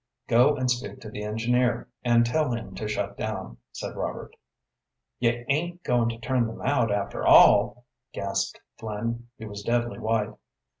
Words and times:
"Go 0.27 0.55
and 0.55 0.67
speak 0.71 0.99
to 1.01 1.11
the 1.11 1.23
engineer, 1.23 1.87
and 2.03 2.25
tell 2.25 2.49
him 2.51 2.73
to 2.73 2.87
shut 2.87 3.15
down," 3.17 3.57
said 3.71 3.95
Robert. 3.95 4.35
"You 5.19 5.45
ain't 5.47 5.83
going 5.83 6.09
to 6.09 6.17
turn 6.17 6.47
them 6.47 6.63
out, 6.63 6.91
after 6.91 7.23
all?" 7.23 7.85
gasped 8.11 8.59
Flynn. 8.79 9.27
He 9.37 9.45
was 9.45 9.61
deadly 9.61 9.99
white. 9.99 10.33